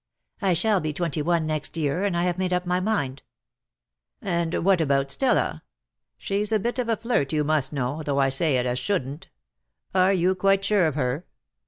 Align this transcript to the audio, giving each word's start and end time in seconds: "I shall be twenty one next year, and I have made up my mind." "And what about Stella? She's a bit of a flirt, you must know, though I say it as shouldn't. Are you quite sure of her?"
"I 0.41 0.53
shall 0.53 0.81
be 0.81 0.93
twenty 0.93 1.21
one 1.21 1.45
next 1.45 1.77
year, 1.77 2.05
and 2.05 2.17
I 2.17 2.23
have 2.23 2.39
made 2.39 2.53
up 2.53 2.65
my 2.65 2.79
mind." 2.79 3.21
"And 4.19 4.65
what 4.65 4.81
about 4.81 5.11
Stella? 5.11 5.61
She's 6.17 6.51
a 6.51 6.57
bit 6.57 6.79
of 6.79 6.89
a 6.89 6.97
flirt, 6.97 7.31
you 7.33 7.43
must 7.43 7.71
know, 7.71 8.01
though 8.01 8.17
I 8.17 8.29
say 8.29 8.57
it 8.57 8.65
as 8.65 8.79
shouldn't. 8.79 9.29
Are 9.93 10.11
you 10.11 10.33
quite 10.33 10.65
sure 10.65 10.87
of 10.87 10.95
her?" 10.95 11.27